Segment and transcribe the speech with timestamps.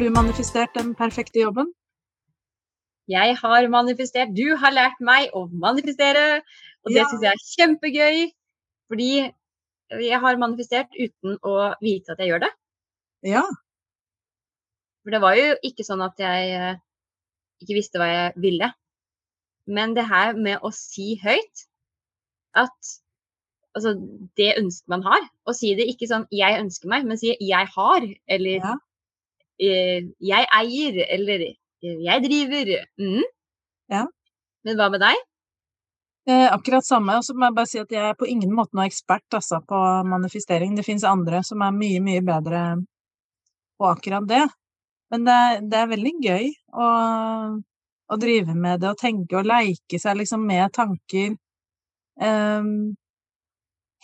[0.00, 1.70] du manifestert den perfekte jobben?
[3.10, 4.34] Jeg har manifestert.
[4.36, 6.42] Du har lært meg å manifestere.
[6.84, 7.08] Og det Ja.
[7.10, 8.32] syns jeg er kjempegøy.
[8.88, 9.32] Fordi
[9.90, 12.52] jeg har manifestert uten å vite at jeg gjør det.
[13.22, 13.42] Ja.
[15.02, 16.76] For det var jo ikke sånn at jeg eh,
[17.62, 18.72] ikke visste hva jeg ville.
[19.66, 21.66] Men det her med å si høyt
[22.54, 22.94] at
[23.76, 23.94] altså,
[24.36, 27.66] det ønsket man har, å si det ikke sånn 'jeg ønsker meg', men si 'jeg
[27.76, 28.76] har', eller Ja.
[29.60, 32.86] Eh, 'jeg eier', eller eh, 'jeg driver'.
[32.98, 33.26] Mm.
[33.90, 34.06] Ja.
[34.64, 35.16] Men hva med deg?
[36.28, 37.16] Eh, akkurat samme.
[37.16, 39.60] Og så må jeg bare si at jeg er på ingen måte noen ekspert altså,
[39.66, 39.78] på
[40.08, 40.76] manifestering.
[40.76, 42.62] Det fins andre som er mye, mye bedre
[43.78, 44.44] på akkurat det.
[45.10, 45.40] Men det,
[45.72, 46.88] det er veldig gøy å,
[48.12, 51.32] å drive med det og tenke og leike seg liksom med tanker.
[52.20, 52.94] Ehm,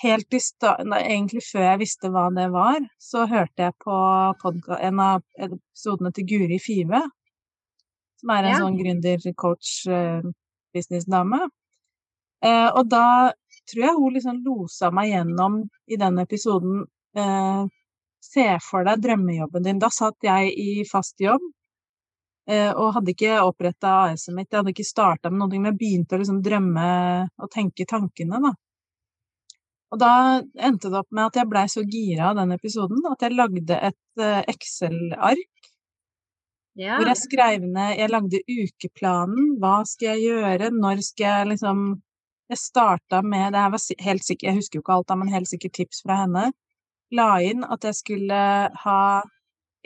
[0.02, 3.96] helt i starten, egentlig før jeg visste hva det var, så hørte jeg på
[4.78, 7.00] en av episodene til Guri Five,
[8.20, 8.58] som er en Ja.
[8.64, 10.22] sånn gründer-coach, eh.
[12.44, 13.32] Eh, og da
[13.70, 16.84] tror jeg hun liksom losa meg gjennom i den episoden
[17.16, 17.64] eh,
[18.26, 19.78] Se for deg drømmejobben din.
[19.78, 21.40] Da satt jeg i fast jobb
[22.48, 24.48] eh, og hadde ikke oppretta AS-et mitt.
[24.50, 26.86] Jeg hadde ikke starta med noe, men jeg begynte å liksom drømme
[27.38, 28.52] og tenke tankene, da.
[29.94, 30.12] Og da
[30.66, 33.76] endte det opp med at jeg blei så gira av den episoden at jeg lagde
[33.90, 35.70] et eh, Excel-ark
[36.76, 36.98] Ja.
[36.98, 39.54] hvor jeg skrev ned Jeg lagde ukeplanen.
[39.62, 40.72] Hva skal jeg gjøre?
[40.74, 41.86] Når skal jeg liksom
[42.50, 45.32] Jeg starta med Det her var helt sikkert Jeg husker jo ikke alt, da, men
[45.32, 46.50] helt sikkert tips fra henne.
[47.14, 48.42] La inn at jeg skulle
[48.82, 49.00] ha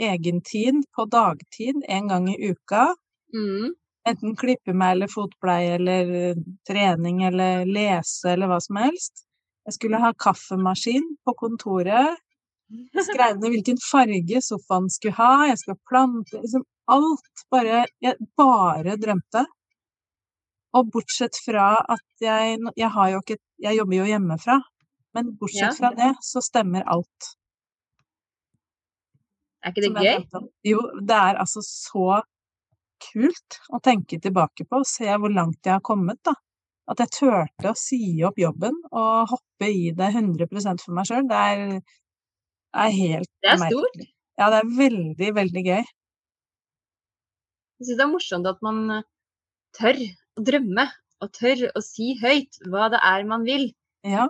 [0.00, 2.94] egentid på dagtid en gang i uka.
[3.36, 3.74] Mm.
[4.08, 9.26] Enten klippe meg eller fotpleie eller eh, trening eller lese eller hva som helst.
[9.70, 12.18] Jeg skulle ha kaffemaskin på kontoret.
[12.70, 17.44] Jeg skrev ned hvilken farge sofaen skulle ha, jeg skal plante liksom alt.
[17.54, 19.44] Bare Jeg bare drømte.
[20.74, 24.58] Og bortsett fra at jeg Jeg har jo ikke Jeg jobber jo hjemmefra.
[25.14, 27.30] Men bortsett fra det, så stemmer alt.
[29.62, 30.42] Er ikke det gøy?
[30.66, 32.22] Jo, det er altså så
[33.06, 36.34] kult å tenke tilbake på og se hvor langt jeg har kommet, da.
[36.90, 41.28] At jeg turte å si opp jobben og hoppe i det 100% for meg sjøl,
[41.30, 41.60] det er,
[42.84, 44.08] er helt Det er merkelig.
[44.40, 45.84] Ja, det er veldig, veldig gøy.
[47.80, 49.06] Jeg syns det er morsomt at man eh,
[49.76, 50.86] tør å drømme,
[51.20, 53.68] og tør å si høyt hva det er man vil.
[54.08, 54.26] Ja.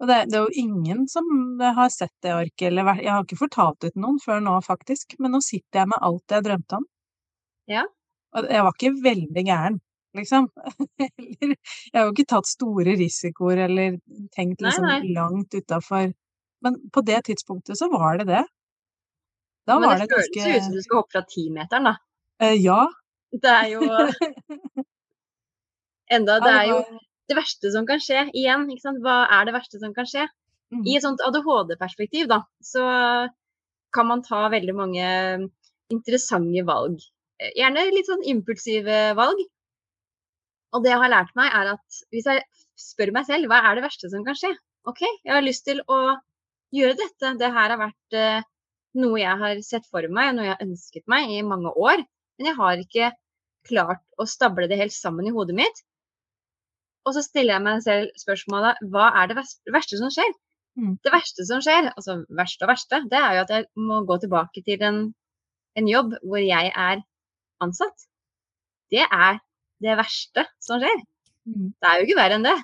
[0.00, 1.26] Og det, det er jo ingen som
[1.60, 5.16] har sett det arket, eller Jeg har ikke fortalt det til noen før nå, faktisk,
[5.18, 6.86] men nå sitter jeg med alt jeg drømte om.
[7.72, 7.84] Ja.
[8.36, 9.78] Og jeg var ikke veldig gæren,
[10.18, 10.48] liksom.
[11.40, 13.98] Eller Jeg har jo ikke tatt store risikoer eller
[14.36, 15.00] tenkt liksom nei.
[15.16, 16.12] langt utafor
[16.64, 18.44] Men på det tidspunktet så var det det.
[19.66, 20.56] Da Men var det det føles ganske...
[20.56, 21.94] ut som du skal hoppe fra timeteren, da.
[22.42, 22.80] eh, Ja.
[23.36, 23.82] Det er jo
[26.16, 26.78] Enda det er jo
[27.26, 28.68] det verste som kan skje igjen.
[28.70, 29.00] Ikke sant?
[29.02, 30.28] Hva er det verste som kan skje?
[30.70, 32.84] mm, I et sånt ADHD-perspektiv, da, så
[33.94, 35.08] kan man ta veldig mange
[35.92, 37.02] interessante valg.
[37.42, 39.42] Eh, Gjerne litt sånn impulsive valg.
[40.76, 42.44] Og det jeg har lært meg, er at hvis jeg
[42.76, 44.52] spør meg selv hva er det verste som kan skje?
[44.86, 46.00] OK, jeg har lyst til å
[46.76, 47.32] gjøre dette.
[47.40, 48.46] Det her har vært eh,
[49.00, 52.04] noe jeg har sett for meg, noe jeg har ønsket meg i mange år.
[52.36, 53.12] Men jeg har ikke
[53.66, 55.80] klart å stable det helt sammen i hodet mitt.
[57.06, 59.38] Og så stiller jeg meg selv spørsmålet hva er det
[59.72, 60.32] verste som skjer?
[60.76, 60.96] Mm.
[61.00, 64.18] Det verste som skjer, altså verste og verste, det er jo at jeg må gå
[64.20, 64.98] tilbake til en,
[65.78, 67.00] en jobb hvor jeg er
[67.64, 68.08] ansatt.
[68.92, 69.38] Det er
[69.82, 71.04] det verste som skjer.
[71.48, 71.68] mm.
[71.76, 72.56] Det er jo ikke verre enn det.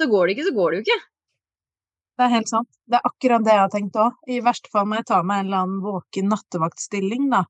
[0.00, 1.00] Så går det ikke, så går det jo ikke.
[2.14, 2.70] Det er helt sant.
[2.86, 4.16] Det er akkurat det jeg har tenkt òg.
[4.30, 7.42] I verste fall må jeg ta meg en eller annen våken nattevaktstilling, da.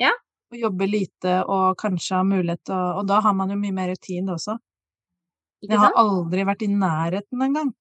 [0.00, 0.12] Ja.
[0.50, 3.76] Og jobbe lite og kanskje ha mulighet til å Og da har man jo mye
[3.76, 4.56] mer tid også.
[5.60, 7.74] Jeg har aldri vært i nærheten engang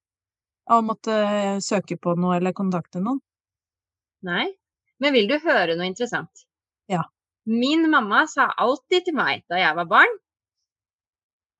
[0.69, 1.13] av å måtte
[1.63, 3.21] søke på noe eller kontakte noen.
[4.27, 4.49] Nei.
[4.99, 6.44] Men vil du høre noe interessant?
[6.91, 7.05] Ja.
[7.49, 10.11] Min mamma sa alltid til meg da jeg var barn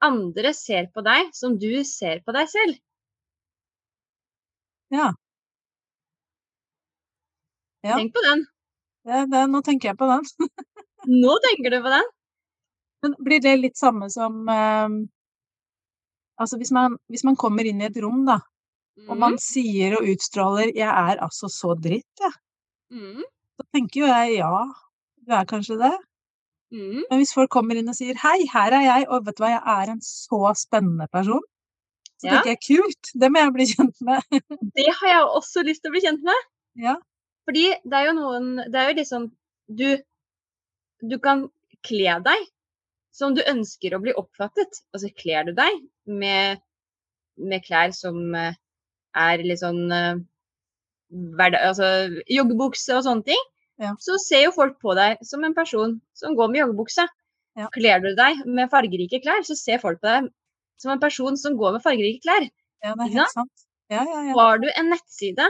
[0.06, 2.78] Andre ser på deg som du ser på deg selv.
[4.96, 5.10] Ja.
[7.84, 7.98] Ja.
[8.00, 8.46] Tenk på den.
[9.08, 10.24] Det, det, nå tenker jeg på den.
[11.24, 12.08] Nå tenker du på den.
[13.04, 14.88] Men blir det litt samme som eh,
[16.40, 18.38] Altså hvis man, hvis man kommer inn i et rom, da,
[19.10, 19.42] og man Mhm.
[19.44, 22.32] sier og utstråler 'jeg er altså så dritt', jeg,
[22.92, 23.24] Mhm.
[23.60, 24.52] så tenker jo jeg ja,
[25.30, 25.94] du er kanskje det.
[26.74, 27.04] Mm.
[27.10, 29.54] Men hvis folk kommer inn og sier 'hei, her er jeg', og vet du hva,
[29.56, 31.42] jeg er en så spennende person,
[32.20, 32.32] så Ja.
[32.32, 34.22] tenker jeg kult, det må jeg bli kjent med.
[34.78, 36.40] Det har jeg også lyst til å bli kjent med.
[36.76, 36.96] Ja.
[37.48, 39.32] Fordi det er jo noen Det er jo liksom
[39.80, 39.98] Du,
[41.02, 41.48] du kan
[41.86, 42.48] kle deg
[43.14, 44.82] som du ønsker å bli oppfattet.
[44.94, 46.60] Altså kler du deg med,
[47.38, 48.58] med klær som eh,
[49.16, 50.18] er litt sånn uh,
[51.12, 51.88] hverdag, altså,
[52.30, 53.46] joggebukse og sånne ting,
[53.80, 53.94] Ja.
[54.04, 57.06] så ser jo folk på deg som en person som går med joggebukse.
[57.60, 57.70] Ja.
[57.74, 60.30] Kler du deg med fargerike klær, så ser folk på deg
[60.80, 62.48] som en person som går med fargerike klær.
[62.84, 63.66] Ja, det er helt sant.
[63.90, 64.36] Ja, ja, ja.
[64.38, 65.48] Har du en nettside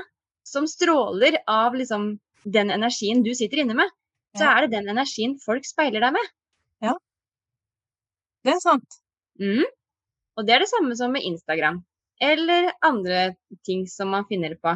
[0.47, 2.13] som stråler av liksom
[2.45, 3.91] den energien du sitter inne med,
[4.37, 6.31] så er det den energien folk speiler deg med.
[6.85, 6.95] Ja.
[8.45, 8.99] Det er sant.
[9.41, 9.65] Mm.
[10.37, 11.81] Og det er det samme som med Instagram.
[12.21, 13.33] Eller andre
[13.67, 14.75] ting som man finner på.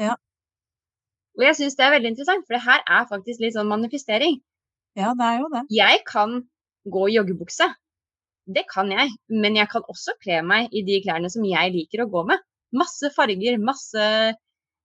[0.00, 0.16] Ja.
[1.38, 4.40] Og jeg syns det er veldig interessant, for det her er faktisk litt sånn manifestering.
[4.98, 5.62] Ja, det er jo det.
[5.72, 6.42] Jeg kan
[6.92, 7.68] gå i joggebukse.
[8.52, 9.12] Det kan jeg.
[9.32, 12.42] Men jeg kan også kle meg i de klærne som jeg liker å gå med.
[12.76, 14.04] Masse farger, masse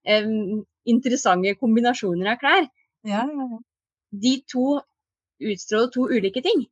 [0.07, 2.69] em, interessante kombinasjoner av klær.
[3.07, 3.59] Ja, ja, ja.
[4.23, 4.79] De to
[5.43, 6.65] utstråler to ulike ting.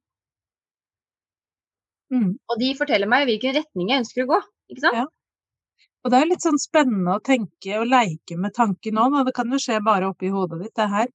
[2.14, 2.36] Mm.
[2.38, 4.42] Og de forteller meg hvilken retning jeg ønsker å gå.
[4.72, 5.02] Ikke sant?
[5.04, 5.06] Ja.
[6.06, 9.50] Og det er litt sånn spennende å tenke og leke med tanken òg, det kan
[9.50, 11.08] jo skje bare oppi hodet ditt, det her.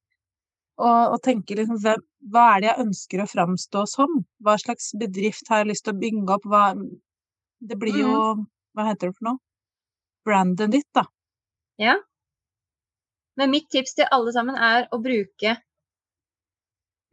[0.80, 2.02] Og, og tenke liksom hvem,
[2.32, 4.16] hva er det jeg ønsker å framstå som?
[4.42, 6.48] Hva slags bedrift har jeg lyst til å bygge opp?
[6.50, 6.64] Hva,
[7.60, 8.14] det blir jo
[8.74, 9.40] Hva heter det for noe?
[10.26, 11.04] Brandet ditt, da.
[11.80, 11.94] Ja.
[13.38, 15.54] Men mitt tips til alle sammen er å bruke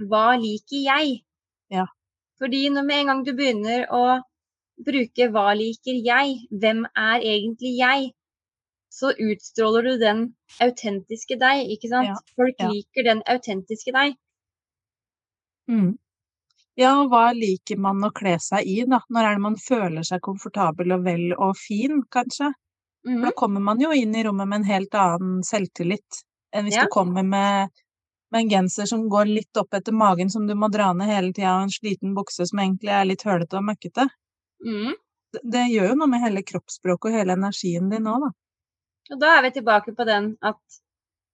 [0.01, 1.21] Hva liker jeg?
[1.73, 1.85] Ja.
[2.41, 4.01] Fordi når med en gang du begynner å
[4.85, 8.11] bruke hva liker jeg, hvem er egentlig jeg,
[8.93, 10.21] så utstråler du den
[10.63, 12.07] autentiske deg, ikke sant?
[12.13, 12.69] Ja, Folk ja.
[12.71, 14.15] liker den autentiske deg.
[15.69, 15.97] Mm.
[16.77, 18.99] Ja, og hva liker man å kle seg i, da?
[19.09, 22.51] Når er det man føler seg komfortabel og vel og fin, kanskje?
[23.03, 23.23] For Mhm.
[23.23, 26.83] da kommer man jo inn i rommet med en helt annen selvtillit enn hvis Ja.
[26.83, 27.69] du kommer med,
[28.31, 31.33] med en genser som går litt opp etter magen, som du må dra ned hele
[31.33, 34.07] tida, og en sliten bukse som egentlig er litt hølete og møkkete.
[34.65, 34.95] Mhm.
[35.33, 38.29] Det, det gjør jo noe med hele kroppsspråket og hele energien din òg, da.
[39.11, 40.79] Og da er vi tilbake på den at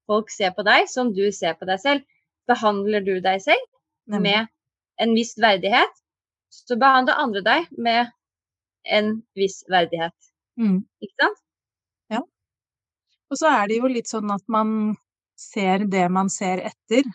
[0.10, 2.02] folk ser på deg som du ser på deg selv.
[2.50, 3.62] Behandler du deg selv
[4.10, 4.34] Nemlig.
[4.34, 5.94] med en viss verdighet,
[6.54, 8.12] så behandler andre deg med
[8.84, 10.16] en viss verdighet.
[10.60, 10.84] Mm.
[11.02, 11.40] Ikke sant?
[12.14, 12.20] Ja.
[13.32, 14.96] Og så er det jo litt sånn at man
[15.40, 17.08] ser det man ser etter.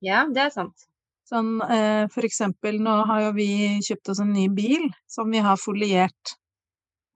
[0.00, 0.86] Ja, det er sant.
[1.30, 3.48] Sånn eh, for eksempel, nå har jo vi
[3.86, 6.36] kjøpt oss en ny bil som vi har foliert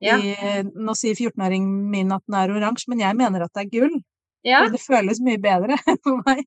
[0.03, 0.17] Ja.
[0.19, 0.35] i
[0.75, 3.95] Nå sier 14-åringen min at den er oransje, men jeg mener at det er gull.
[4.45, 6.43] Ja, det føles mye bedre for meg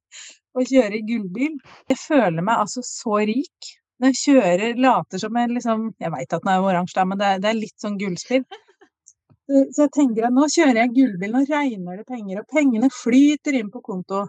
[0.54, 1.58] å kjøre i gullbil.
[1.90, 3.72] Jeg føler meg altså så rik.
[3.98, 7.30] Når jeg kjører, later som en liksom Jeg veit at den er oransje, men det
[7.32, 8.44] er, det er litt sånn gullspill.
[9.48, 12.90] Så så jeg tenker at nå kjører jeg gullbil, nå regner det penger, og pengene
[12.92, 14.26] flyter inn på konto.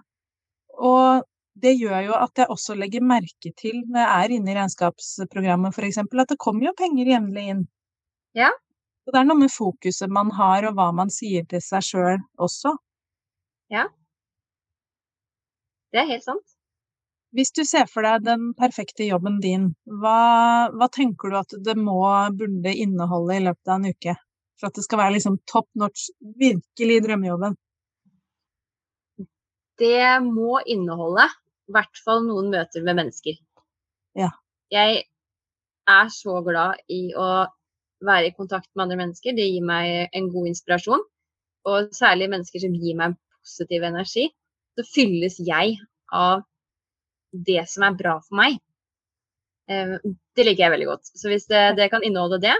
[1.59, 5.75] Det gjør jo at jeg også legger merke til, når jeg er inne i regnskapsprogrammet
[5.75, 7.63] f.eks., at det kommer jo penger jevnlig inn.
[8.37, 8.51] Ja.
[9.07, 12.21] Og det er noe med fokuset man har, og hva man sier til seg sjøl
[12.37, 12.75] også.
[13.73, 13.87] Ja.
[15.93, 16.55] det er helt sant.
[17.35, 19.67] Hvis du ser for deg den perfekte jobben din,
[20.01, 21.99] hva, hva tenker du at det må,
[22.37, 24.15] burde inneholde i løpet av en uke?
[24.59, 26.07] For at det skal være liksom top notch,
[26.41, 27.57] virkelig drømmejobben.
[29.79, 31.27] Det må inneholde
[31.69, 33.37] i hvert fall noen møter med mennesker.
[34.17, 34.31] Ja.
[34.73, 35.03] Jeg
[35.89, 37.29] er så glad i å
[38.05, 39.35] være i kontakt med andre mennesker.
[39.37, 41.03] Det gir meg en god inspirasjon.
[41.69, 44.29] Og særlig mennesker som gir meg positiv energi.
[44.77, 45.77] Så fylles jeg
[46.15, 46.45] av
[47.33, 48.57] det som er bra for meg.
[49.69, 49.97] Eh,
[50.35, 51.11] Det liker jeg veldig godt.
[51.13, 52.55] Så hvis det, det kan inneholde det,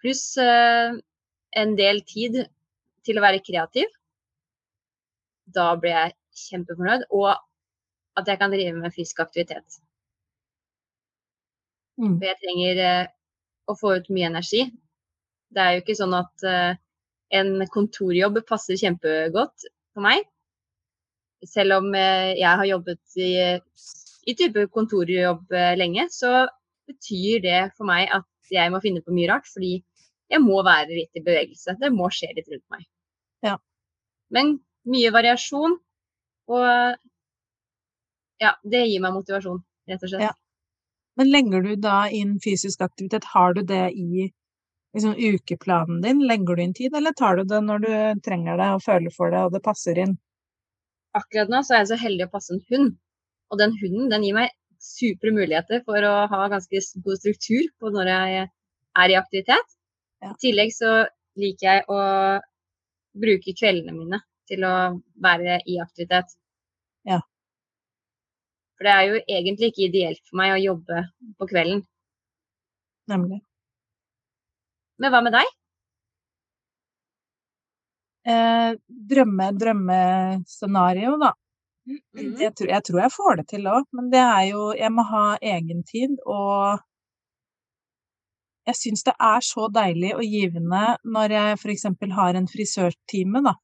[0.00, 0.96] pluss eh,
[1.60, 2.42] en del tid
[3.06, 3.90] til å være kreativ,
[5.50, 6.16] da blir jeg
[6.48, 7.06] kjempefornøyd.
[7.10, 7.34] Og
[8.18, 9.80] at jeg kan drive med fysisk aktivitet.
[12.00, 12.16] Mm.
[12.16, 13.10] For jeg trenger eh,
[13.68, 14.64] å få ut mye energi.
[15.50, 16.78] Det er jo ikke sånn at eh,
[17.40, 20.24] en kontorjobb passer kjempegodt for meg.
[21.46, 23.32] Selv om eh, jeg har jobbet i,
[24.28, 26.46] i type kontorjobb lenge, så
[26.90, 29.48] betyr det for meg at jeg må finne på mye rart.
[29.50, 29.76] Fordi
[30.30, 31.76] jeg må være litt i bevegelse.
[31.80, 32.88] Det må skje litt rundt meg.
[33.46, 33.56] Ja.
[34.34, 35.76] Men mye variasjon.
[36.50, 36.98] Og
[38.40, 40.28] ja, det gir meg motivasjon, rett og slett.
[40.28, 40.34] Ja.
[41.18, 44.30] Men legger du da inn fysisk aktivitet, har du det i
[44.94, 46.24] liksom, ukeplanen din?
[46.26, 47.92] Legger du inn tid, eller tar du det når du
[48.24, 50.16] trenger det og føler for det og det passer inn?
[51.16, 52.96] akkurat nå så er jeg så heldig å passe en hund.
[53.50, 57.92] Og den hunden den gir meg supre muligheter for å ha ganske god struktur på
[57.92, 58.44] når jeg
[59.02, 59.76] er i aktivitet.
[60.22, 60.32] Ja.
[60.32, 60.92] I tillegg så
[61.40, 62.00] liker jeg å
[63.20, 64.20] bruke kveldene mine
[64.50, 64.74] til å
[65.22, 66.36] være i aktivitet.
[68.80, 71.02] For det er jo egentlig ikke ideelt for meg å jobbe
[71.36, 71.82] på kvelden.
[73.12, 73.42] Nemlig.
[74.96, 75.50] Men hva med deg?
[78.30, 78.70] Eh,
[79.12, 81.34] drømme, drømmescenario, da.
[81.90, 82.40] Mhm.
[82.40, 85.02] Jeg tror, jeg tror jeg får det til òg, men det er jo Jeg må
[85.02, 86.80] ha egen tid, og
[88.66, 91.88] jeg syns det er så deilig og givende når jeg f.eks.
[92.16, 93.58] har en frisørtime, da.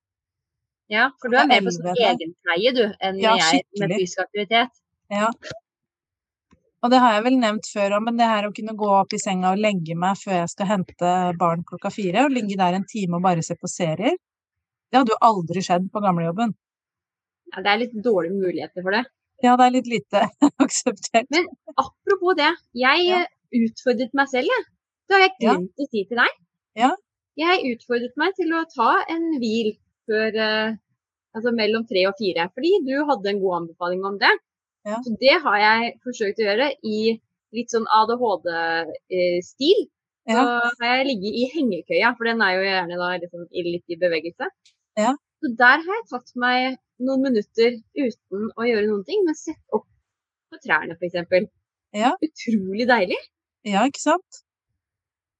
[0.93, 4.83] Ja, for du er mer på sånn egenpleie du, enn Ja, jeg med fysisk aktivitet.
[5.13, 5.29] Ja.
[6.85, 9.15] Og det har jeg vel nevnt før òg, men det her å kunne gå opp
[9.17, 12.77] i senga og legge meg før jeg skal hente barn klokka fire, og ligge der
[12.79, 14.15] en time og bare se på serier,
[14.93, 16.53] det hadde jo aldri skjedd på gamlejobben.
[17.55, 19.05] Ja, det er litt dårlige muligheter for det.
[19.45, 20.23] Ja, det er litt lite
[20.65, 21.27] akseptert.
[21.35, 23.23] Men apropos det, jeg Ja.
[23.25, 23.33] eh,
[23.67, 24.65] utfordret meg selv, jeg.
[25.09, 25.55] Det har jeg Ja.
[25.57, 26.39] å si til deg.
[26.77, 26.91] Ja.
[27.37, 29.75] Jeg utfordret meg til å ta en hvil
[30.09, 30.75] før eh,
[31.37, 34.31] Altså mellom tre og fire, fordi du hadde en god anbefaling om det.
[34.87, 35.01] Ja.
[35.03, 36.99] Så det har jeg forsøkt å gjøre i
[37.57, 39.87] litt sånn ADHD-stil.
[40.27, 40.43] Så Ja.
[40.81, 44.47] har jeg ligget i hengekøya, for den er jo gjerne da i- litt i bevegelse.
[44.97, 45.13] Ja.
[45.43, 49.61] Så der har jeg tatt meg noen minutter uten å gjøre noen ting, men sett
[49.73, 49.87] opp
[50.51, 51.49] på trærne f.eks.
[51.93, 52.17] Ja.
[52.23, 53.19] Utrolig deilig.
[53.65, 54.43] Ja, ikke sant?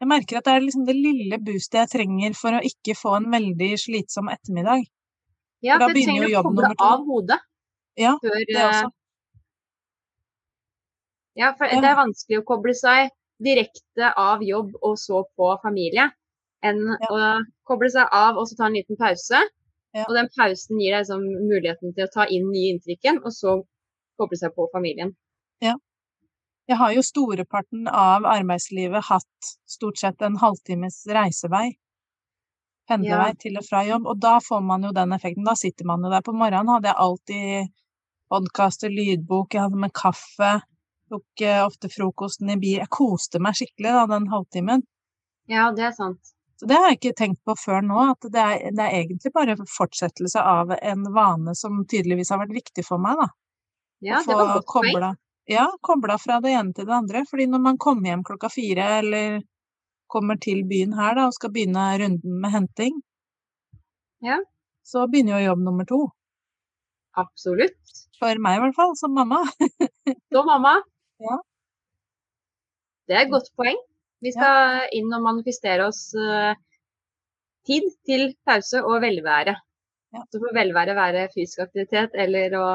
[0.01, 3.17] Jeg merker at det er liksom det lille boostet jeg trenger for å ikke få
[3.17, 4.85] en veldig slitsom ettermiddag.
[5.63, 7.41] Ja, For for jeg trenger å koble av hodet
[7.97, 8.83] Ja, før det eh.
[11.37, 13.11] Ja, for det er vanskelig å koble seg
[13.45, 16.09] direkte av jobb og så på familie,
[16.65, 17.09] enn Ja.
[17.13, 19.43] å koble seg av og så ta en liten pause.
[19.95, 20.05] Ja.
[20.09, 23.33] Og den pausen gir deg liksom muligheten til å ta inn nye inntrykk igjen, og
[23.33, 23.63] så
[24.19, 25.15] koble seg på familien.
[25.61, 25.75] Ja.
[26.69, 31.77] Jeg har jo storeparten av arbeidslivet hatt stort sett en halvtimes reisevei.
[32.89, 33.35] Pendlevei Ja.
[33.39, 35.45] til og fra jobb, og da får man jo den effekten.
[35.45, 36.23] Da sitter man jo der.
[36.23, 37.73] På morgenen hadde jeg alltid
[38.31, 40.63] podkast og lydbok, jeg hadde med kaffe.
[41.11, 42.79] Tok eh, ofte frokosten i bil.
[42.83, 44.83] Jeg koste meg skikkelig da, den halvtimen.
[45.51, 46.33] Ja, det er sant.
[46.57, 49.31] Så det har jeg ikke tenkt på før nå, at det er, det er egentlig
[49.35, 53.29] bare fortsettelse av en vane som tydeligvis har vært viktig for meg, da.
[54.05, 55.19] Ja, det var godt poeng.
[55.47, 57.23] Ja, kobla fra det ene til det andre.
[57.29, 59.39] Fordi når man kommer hjem klokka fire, eller
[60.11, 62.99] kommer til byen her da, og skal begynne runden med henting,
[64.25, 64.41] Ja.
[64.83, 66.01] så begynner jo jobb nummer to.
[67.17, 67.79] Absolutt.
[68.19, 69.43] For meg i hvert fall, som mamma.
[70.33, 70.79] Så mamma.
[71.23, 71.37] Ja.
[73.07, 73.79] Det er et godt poeng.
[74.25, 76.57] Vi skal inn og manifestere oss eh,
[77.69, 79.55] tid til pause og velvære.
[80.17, 80.23] Ja.
[80.31, 82.67] Så får velvære være fysisk aktivitet eller å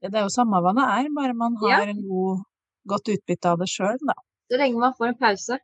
[0.00, 2.44] Ja, Det er jo samme hva det er, bare man har god,
[2.88, 4.14] godt utbytte av det sjøl, da.
[4.48, 5.58] Så lenge man får en pause.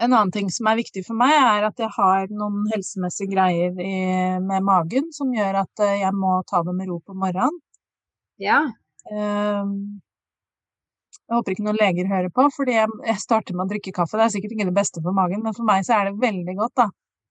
[0.00, 3.76] En annen ting som er viktig for meg, er at jeg har noen helsemessige greier
[3.76, 3.92] i,
[4.40, 7.60] med magen som gjør at eh, jeg må ta det med ro på morgenen.
[8.40, 8.62] Ja.
[9.12, 10.00] Ehm,
[11.32, 14.18] Jeg håper ikke noen leger hører på, fordi jeg, jeg starter med å drikke kaffe.
[14.20, 16.54] Det er sikkert ikke det beste for magen, men for meg så er det veldig
[16.58, 16.84] godt, da.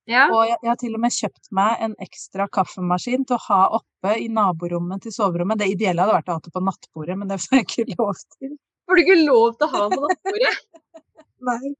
[0.10, 0.24] ja.
[0.34, 3.60] Og jeg, jeg har til og med kjøpt meg en ekstra kaffemaskin til å ha
[3.78, 5.62] oppe i naborommet til soverommet.
[5.62, 8.24] Det ideelle hadde vært å ha det på nattbordet, men det får jeg ikke lov
[8.40, 8.56] til.
[8.90, 10.58] Får du ikke lov til å ha den på nattbordet?
[11.52, 11.76] Nei.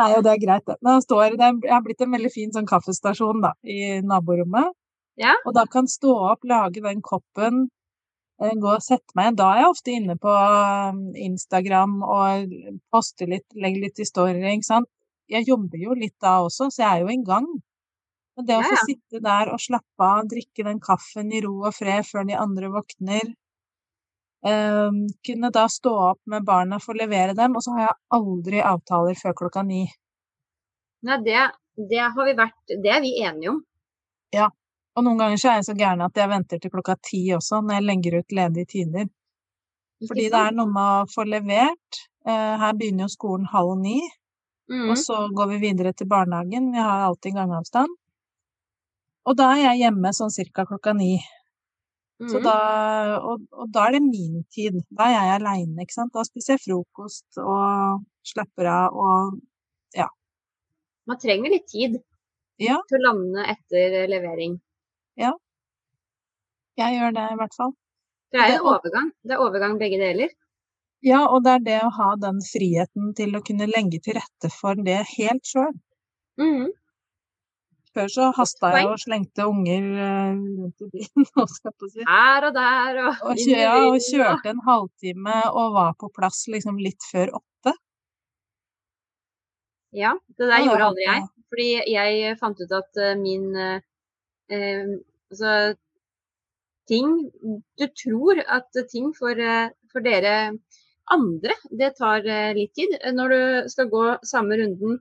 [0.00, 0.78] Nei, og det er greit, det.
[0.80, 4.72] Men står, det er, har blitt en veldig fin sånn kaffestasjon, da, i naborommet.
[5.20, 5.36] Ja.
[5.44, 7.66] Og da kan stå opp, lage den koppen,
[8.38, 9.36] gå og sette meg.
[9.38, 12.54] Da er jeg ofte inne på um, Instagram og
[12.92, 14.90] poster litt, legger litt historier, ikke sant.
[15.30, 17.46] Jeg jobber jo litt da også, så jeg er jo i gang.
[18.36, 18.82] Men det å få ja.
[18.88, 22.70] sitte der og slappe av, drikke den kaffen i ro og fred før de andre
[22.72, 23.32] våkner,
[24.48, 27.98] um, kunne da stå opp med barna for å levere dem, og så har jeg
[28.18, 29.84] aldri avtaler før klokka ni.
[31.06, 31.44] Nei, det,
[31.90, 33.62] det har vi vært Det er vi enige om.
[34.96, 37.62] Og noen ganger så er jeg så gæren at jeg venter til klokka ti også,
[37.64, 39.06] når jeg legger ut ledige tider.
[40.08, 42.00] Fordi det er noe med å få levert.
[42.26, 44.00] Eh, her begynner jo skolen halv ni,
[44.70, 44.88] mm.
[44.90, 46.72] og så går vi videre til barnehagen.
[46.74, 47.94] Vi har alltid gangavstand.
[49.22, 51.14] Og da er jeg hjemme sånn cirka klokka ni.
[52.22, 52.42] Så Mhm.
[52.44, 52.56] da,
[53.18, 54.76] og, og da er det min tid.
[54.90, 56.12] Da er jeg aleine, ikke sant.
[56.14, 59.40] Da spiser jeg frokost og slapper av og
[61.08, 61.96] Man trenger litt tid
[62.62, 64.60] Ja, til å lande etter levering.
[66.80, 67.74] Jeg gjør det i hvert fall.
[68.32, 69.10] Det er en overgang.
[69.22, 70.30] Det er overgang begge deler.
[71.04, 74.52] Ja, og det er det å ha den friheten til å kunne legge til rette
[74.54, 75.74] for det helt sjøl.
[76.40, 76.70] Mhm.
[77.92, 81.26] Før så hasta jeg og slengte unger eh, rundt i bilen,
[81.92, 82.04] si.
[82.08, 86.46] Her og der og Og, kjø, ja, og kjørte en halvtime og var på plass
[86.48, 87.74] liksom litt før åtte.
[89.92, 91.28] Ja, det der gjorde aldri jeg.
[91.52, 93.84] Fordi jeg fant ut at eh, min eh,
[94.52, 95.74] Altså
[96.90, 97.30] ting
[97.78, 100.34] Du tror at ting for, eh, for dere
[101.12, 102.94] andre, det tar eh, litt tid.
[103.14, 104.98] Når du skal gå samme runden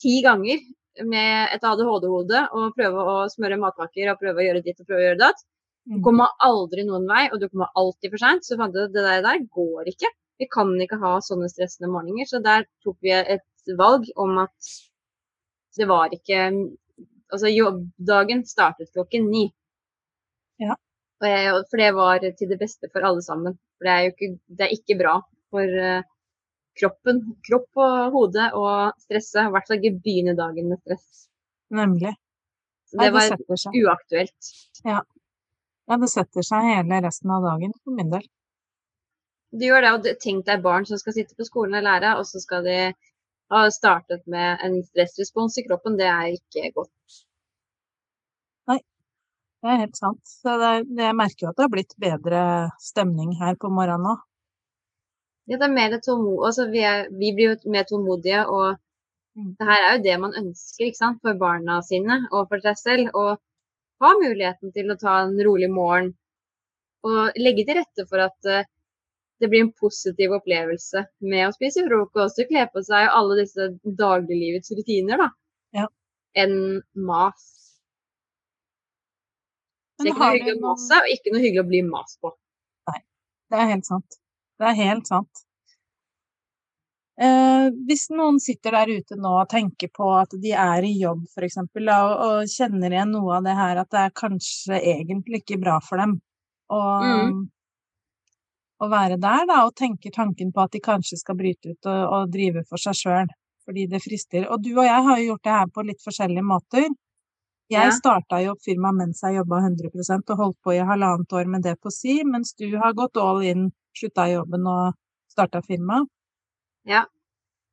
[0.00, 0.60] ti ganger
[1.06, 5.02] med et ADHD-hode og prøve å smøre matpakker og prøve å gjøre ditt og prøve
[5.02, 5.42] å gjøre datt,
[5.86, 6.02] du Mm.
[6.04, 8.44] kommer aldri noen vei, og du kommer alltid for seint.
[8.44, 10.10] Så fant du at det der, der går ikke.
[10.38, 12.28] Vi kan ikke ha sånne stressende morgener.
[12.28, 13.42] Så der tok vi et
[13.78, 14.70] valg om at
[15.78, 16.50] det var ikke
[17.30, 19.48] Altså jobbdagen startet klokken ni.
[20.60, 20.76] Ja.
[21.20, 23.58] Og jeg, for det var til det beste for alle sammen.
[23.78, 25.14] For det er jo ikke, det er ikke bra
[25.52, 26.02] for uh,
[26.80, 28.66] kroppen, kropp og hode å
[29.02, 29.44] stresse.
[29.44, 31.24] I hvert fall ikke begynne dagen med stress.
[31.76, 32.14] Nemlig.
[32.90, 34.52] Så Nei, det var uaktuelt.
[34.82, 35.00] Ja,
[36.00, 38.26] det setter seg hele resten av dagen for min del.
[39.50, 42.26] Du gjør det, og tenk deg barn som skal sitte på skolen og lære, og
[42.26, 42.78] så skal de
[43.50, 45.98] ha startet med en stressrespons i kroppen.
[45.98, 47.20] Det er ikke godt.
[48.70, 48.78] Nei,
[49.62, 50.20] Det er helt sant.
[50.24, 52.42] Så det, det, jeg merker jo at det har blitt bedre
[52.82, 54.14] stemning her på morgenen nå.
[55.50, 56.44] Ja, det er mer tålmodig.
[56.46, 58.78] Altså, vi, er, vi blir jo mer tålmodige, og
[59.38, 59.54] Mm.
[59.58, 61.20] det her er jo det man ønsker ikke sant?
[61.22, 63.10] for barna sine og for seg selv.
[63.14, 63.36] Å
[64.02, 66.08] ha muligheten til å ta en rolig morgen
[67.06, 68.66] og legge til rette for at eh,
[69.40, 73.38] det blir en positiv opplevelse med å spise frokost og kle på seg og alle
[73.42, 73.70] disse
[74.00, 75.28] dagliglivets rutiner, da.
[75.80, 75.86] Ja.
[76.38, 77.46] Enn mas.
[80.00, 82.32] Det er ikke noe hyggelig å mase, og ikke noe hyggelig å bli mas på.
[82.90, 83.00] Nei,
[83.50, 84.20] Det er helt sant.
[84.60, 85.44] Det er helt sant.
[87.20, 91.26] Eh, hvis noen sitter der ute nå og tenker på at de er i jobb,
[91.44, 95.60] eksempel, og, og kjenner igjen noe av det her, at det er kanskje egentlig ikke
[95.60, 96.20] bra for dem
[96.70, 97.40] og Mm.
[98.80, 102.00] Å være der, da, og tenker tanken på at de kanskje skal bryte ut og,
[102.16, 103.30] og drive for seg sjøl,
[103.68, 104.46] fordi det frister.
[104.50, 106.88] Og du og jeg har jo gjort det her på litt forskjellige måter.
[107.70, 107.90] Jeg Ja.
[107.94, 111.62] starta jo opp firmaet mens jeg jobba 100% og holdt på i halvannet år med
[111.62, 114.96] det på si, mens du har gått all in, slutta i jobben og
[115.30, 116.00] starta firma.
[116.84, 117.04] Ja.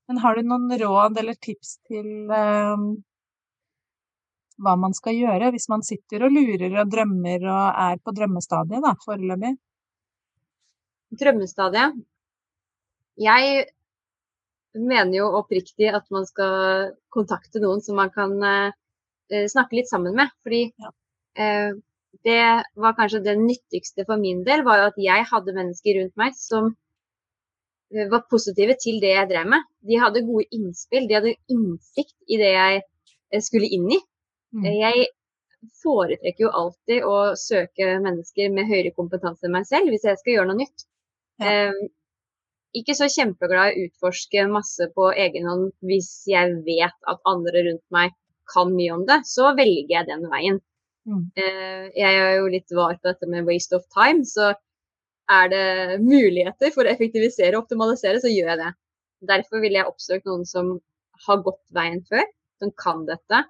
[0.08, 2.86] Men har du noen råd eller tips til um,
[4.62, 8.84] hva man skal gjøre hvis man sitter og lurer og drømmer og er på drømmestadiet,
[8.86, 9.56] da, foreløpig?
[11.16, 11.96] Drømmestadiet.
[13.18, 13.66] Jeg
[14.78, 20.16] mener jo oppriktig at man skal kontakte noen som man kan eh, snakke litt sammen
[20.18, 20.34] med.
[20.44, 20.92] Fordi Ja.
[21.38, 21.72] eh,
[22.26, 26.16] det var kanskje det nyttigste for min del, var jo at jeg hadde mennesker rundt
[26.18, 26.76] meg som
[27.94, 29.64] eh, var positive til det jeg drev med.
[29.82, 32.82] De hadde gode innspill, de hadde innsikt i det jeg
[33.32, 34.00] eh, skulle inn i.
[34.54, 34.64] Mm.
[34.78, 35.08] Jeg
[35.82, 40.34] foretrekker jo alltid å søke mennesker med høyere kompetanse enn meg selv hvis jeg skal
[40.36, 40.86] gjøre noe nytt.
[41.42, 41.72] Ja.
[42.78, 47.64] Ikke så kjempeglad i å utforske masse på egen hånd hvis jeg vet at andre
[47.70, 48.14] rundt meg
[48.52, 49.22] kan mye om det.
[49.28, 50.60] Så velger jeg den veien.
[51.08, 51.24] Mm.
[51.40, 54.52] Eh, jeg er jo litt var på dette med waste of time, så
[55.32, 58.72] er det muligheter for å effektivisere og optimalisere, så gjør jeg det.
[59.32, 60.76] Derfor ville jeg oppsøkt noen som
[61.28, 62.24] har gått veien før,
[62.62, 63.44] som kan dette,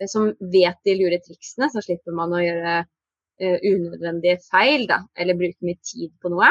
[0.00, 5.04] eh, som vet de lure triksene, så slipper man å gjøre eh, unødvendige feil, da,
[5.16, 6.50] eller bruke mye tid på noe.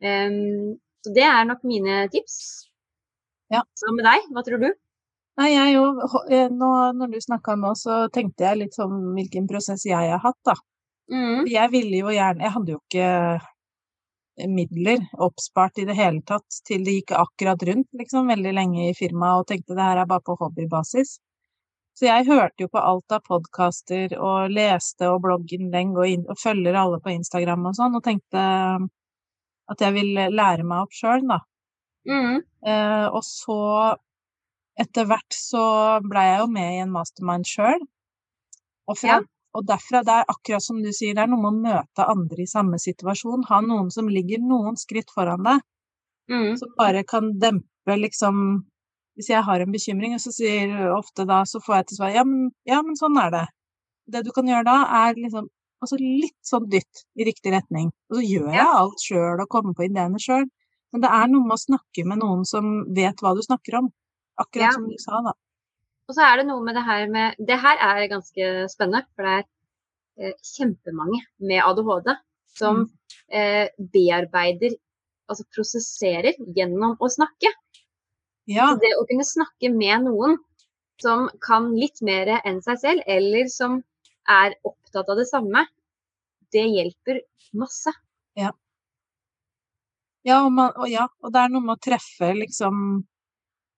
[0.00, 2.38] Em, så det er nok mine tips.
[3.52, 3.64] Ja.
[3.82, 4.30] Hva med deg?
[4.34, 4.70] Hva tror du?
[5.40, 5.84] Nei, jeg jo,
[6.28, 10.20] eh, nå, når du snakka nå, så tenkte jeg litt sånn hvilken prosess jeg har
[10.20, 10.56] hatt, da.
[11.10, 11.46] Mm.
[11.50, 13.06] Jeg ville jo gjerne Jeg hadde jo ikke
[14.46, 18.94] midler oppspart i det hele tatt til det gikk akkurat rundt, liksom, veldig lenge i
[18.96, 21.18] firmaet, og tenkte det her er bare på hobbybasis.
[21.98, 26.38] Så jeg hørte jo på alt av podkaster og leste og blogginnlegg og, inn, og
[26.40, 28.44] følger alle på Instagram og sånn, og tenkte
[29.70, 31.40] at jeg vil lære meg opp sjøl, da.
[32.08, 32.40] Mm.
[32.66, 33.58] Eh, og så
[34.80, 35.62] etter hvert så
[36.06, 37.82] blei jeg jo med i en mastermind sjøl.
[38.88, 39.20] Og, Ja.
[39.54, 42.42] og derfra, det er akkurat som du sier, det er noe med å møte andre
[42.42, 43.44] i samme situasjon.
[43.50, 45.60] Ha noen som ligger noen skritt foran deg,
[46.30, 46.56] Mm.
[46.58, 47.64] som bare kan dempe
[47.96, 48.64] liksom
[49.18, 52.14] Hvis jeg har en bekymring, og så sier ofte da, så får jeg til svar
[52.14, 53.46] ja men, ja, men sånn er det.
[54.08, 55.48] Det du kan gjøre da, er liksom
[55.80, 57.90] altså litt sånn dytt i riktig retning.
[58.10, 60.46] Og så gjør jeg alt sjøl og kommer på ideene sjøl.
[60.92, 63.92] Men det er noe med å snakke med noen som vet hva du snakker om.
[64.40, 64.72] Akkurat Ja.
[64.74, 65.32] som du sa, da.
[66.08, 69.22] Og så er det noe med det her med Det her er ganske spennende, for
[69.22, 69.44] det er
[70.30, 72.10] eh, kjempemange med ADHD
[72.58, 72.90] som
[73.30, 74.74] eh, bearbeider,
[75.30, 77.52] altså prosesserer gjennom å snakke.
[78.50, 80.38] Ja, Så det å kunne snakke med noen
[81.00, 83.78] som kan litt mer enn seg selv, eller som
[84.28, 85.64] er opptatt av det samme,
[86.52, 87.22] det hjelper
[87.56, 87.92] masse.
[90.26, 92.82] ja, og, man, og, ja, og det er noe med å treffe liksom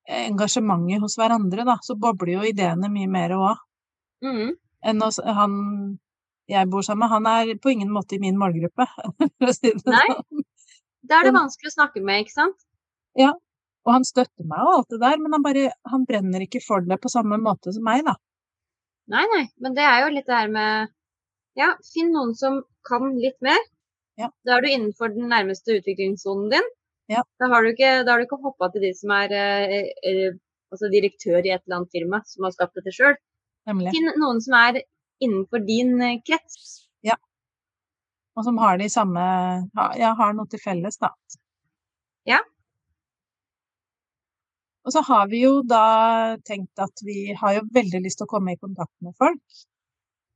[0.02, 1.76] engasjementet hos hverandre, da.
[1.84, 3.60] Så bobler jo ideene mye mer òg.
[4.26, 4.56] Mm.
[4.90, 5.54] Enn å han
[6.50, 8.86] jeg bor sammen med, han er på ingen måte i min målgruppe,
[9.38, 10.02] for å si det Nei.
[10.10, 10.42] sånn.
[11.06, 12.66] Da er det vanskelig å snakke med, ikke sant?
[13.86, 16.84] Og han støtter meg og alt det der, men han bare han brenner ikke for
[16.86, 18.14] det på samme måte som meg, da.
[19.10, 19.46] Nei, nei.
[19.62, 20.92] Men det er jo litt det her med
[21.58, 23.58] Ja, finn noen som kan litt mer.
[24.20, 24.30] Ja.
[24.46, 26.70] Da er du innenfor den nærmeste utviklingssonen din.
[27.12, 27.24] Ja.
[27.40, 30.38] Da har du ikke, har du ikke hoppa til de som er eh, eh,
[30.72, 33.18] altså direktør i et eller annet firma som har skapt dette sjøl.
[33.66, 34.80] Finn noen som er
[35.22, 36.82] innenfor din eh, krets.
[38.36, 39.22] Og som har de samme
[40.00, 41.12] Ja, har noe til felles, da.
[42.28, 42.38] Ja.
[44.82, 48.32] Og så har vi jo da tenkt at vi har jo veldig lyst til å
[48.32, 49.60] komme i kontakt med folk.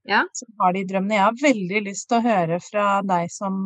[0.07, 0.23] Ja.
[0.39, 1.17] Som har de drømmene.
[1.17, 3.57] Jeg har veldig lyst til å høre fra deg som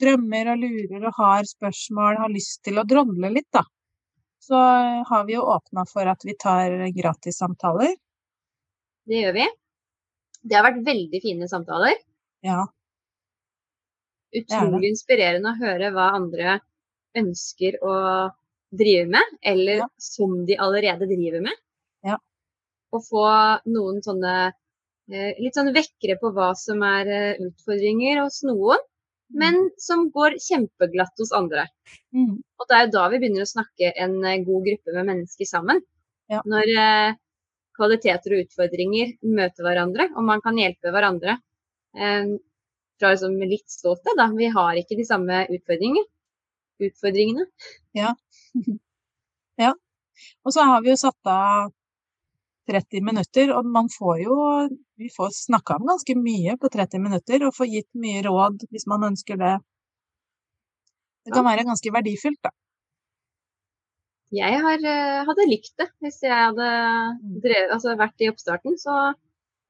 [0.00, 3.64] drømmer og lurer og har spørsmål, har lyst til å drodle litt, da.
[4.40, 4.60] Så
[5.08, 7.96] har vi jo åpna for at vi tar gratissamtaler.
[9.08, 9.48] Det gjør vi.
[10.40, 11.96] Det har vært veldig fine samtaler.
[12.44, 12.64] Ja.
[14.32, 14.44] det.
[14.44, 16.60] Utrolig inspirerende å høre hva andre
[17.18, 17.94] ønsker å
[18.70, 19.88] drive med, eller Ja.
[19.98, 21.56] som de allerede driver med.
[22.06, 22.18] Ja.
[22.92, 23.24] Og få
[23.66, 24.34] noen sånne
[25.10, 28.78] eh, litt sånn vekkere på hva som er eh, utfordringer hos noen,
[29.30, 31.66] men som går kjempeglatt hos andre.
[32.14, 32.38] Mm.
[32.58, 35.46] Og det er jo da vi begynner å snakke en eh, god gruppe med mennesker
[35.50, 35.82] sammen.
[36.30, 36.42] Ja.
[36.46, 37.16] Når
[37.74, 41.38] kvaliteter og utfordringer møter hverandre, og man kan hjelpe hverandre.
[43.00, 44.28] Fra liksom litt ståsted, da.
[44.36, 46.04] Vi har ikke de samme utfordringer.
[46.88, 47.46] Utfordringene.
[49.64, 49.72] ja
[50.44, 51.70] Og så har vi jo satt av
[52.70, 54.36] 30 minutter, og man får jo
[55.00, 58.86] Vi får snakka om ganske mye på 30 minutter, og får gitt mye råd hvis
[58.90, 59.54] man ønsker det.
[61.24, 62.52] Det kan være ganske verdifullt, da.
[64.30, 66.68] Jeg har, eh, hadde likt det hvis jeg hadde
[67.42, 68.76] drevet, altså vært i oppstarten.
[68.78, 69.14] Så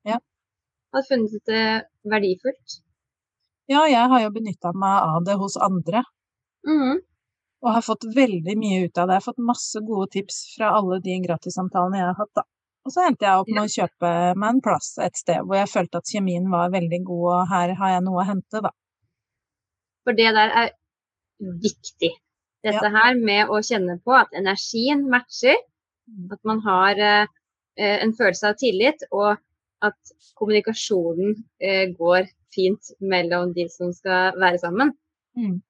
[0.05, 0.18] Ja.
[0.92, 1.64] hadde funnet det
[2.05, 2.81] verdifullt.
[3.70, 6.03] Ja, jeg har jo benytta meg av det hos andre,
[6.66, 7.01] Mhm.
[7.62, 9.14] og har fått veldig mye ut av det.
[9.18, 12.42] Jeg har fått masse gode tips fra alle de gratissamtalene jeg har hatt, da.
[12.87, 15.68] Og så endte jeg opp med å kjøpe meg en plass et sted hvor jeg
[15.68, 18.70] følte at kjemien var veldig god, og her har jeg noe å hente, da.
[20.05, 20.70] For det der er
[21.40, 22.11] viktig.
[22.64, 25.57] Dette her med å kjenne på at energien matcher,
[26.11, 26.33] Mm.
[26.33, 27.27] at man har eh,
[27.79, 29.37] eh, en følelse av tillit, og
[29.83, 34.90] at kommunikasjonen eh, går fint mellom de som skal være sammen.
[35.37, 35.61] Mm.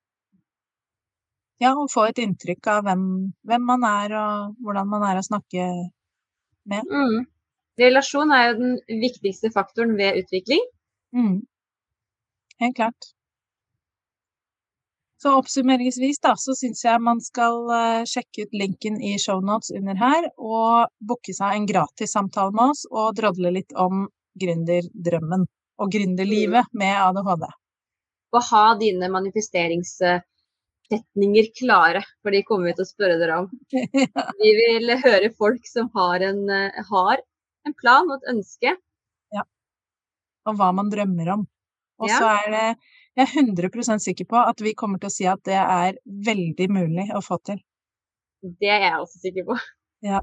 [1.60, 3.04] Ja, og få et inntrykk av hvem,
[3.44, 5.66] hvem man er, og hvordan man er å snakke
[6.88, 7.24] Mm.
[7.80, 10.62] Relasjon er jo den viktigste faktoren ved utvikling.
[11.16, 11.40] Mm.
[12.60, 13.10] Helt klart.
[15.20, 19.98] Så oppsummeringsvis da, så syns jeg man skal eh, sjekke ut linken i shownotes under
[20.00, 24.06] her, og booke seg en gratis samtale med oss, og drodle litt om
[24.40, 25.44] gründerdrømmen
[25.80, 27.44] og gründerlivet med ADHD.
[28.32, 29.12] Og ha dine
[30.90, 33.50] manifesteringssetninger klare, for de kommer vi til å spørre dere om.
[34.42, 37.22] Vi vil høre folk som har en, eh, har
[37.66, 38.76] en plan og et ønske.
[39.32, 39.44] Ja.
[40.46, 41.46] og hva man drømmer om.
[42.00, 42.76] Og så er det
[43.16, 46.68] Jeg er 100 sikker på at vi kommer til å si at det er veldig
[46.70, 47.58] mulig å få til.
[48.40, 49.58] Det er jeg også sikker på.
[50.06, 50.22] Ja.